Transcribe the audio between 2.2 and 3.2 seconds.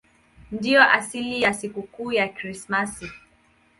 Krismasi.